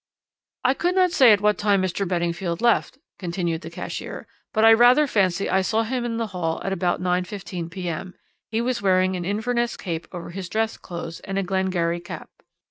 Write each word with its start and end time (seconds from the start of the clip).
"'I 0.63 0.73
could 0.73 0.95
not 0.95 1.11
say 1.11 1.31
at 1.31 1.41
what 1.41 1.59
time 1.59 1.79
Mr. 1.79 2.07
Beddingfield 2.07 2.59
left,' 2.59 2.97
continued 3.19 3.61
the 3.61 3.69
cashier, 3.69 4.25
'but 4.51 4.65
I 4.65 4.73
rather 4.73 5.05
fancy 5.05 5.47
I 5.47 5.61
saw 5.61 5.83
him 5.83 6.05
in 6.05 6.17
the 6.17 6.25
hall 6.33 6.59
at 6.65 6.73
about 6.73 6.99
9.15 7.03 7.69
p.m. 7.69 8.15
He 8.49 8.61
was 8.61 8.81
wearing 8.81 9.15
an 9.15 9.25
Inverness 9.25 9.77
cape 9.77 10.07
over 10.11 10.31
his 10.31 10.49
dress 10.49 10.75
clothes 10.75 11.19
and 11.19 11.37
a 11.37 11.43
Glengarry 11.43 11.99
cap. 11.99 12.31